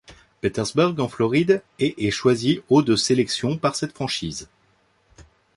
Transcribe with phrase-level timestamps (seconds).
[0.41, 4.49] Petersburg en Floride et est choisi au de sélection par cette franchise.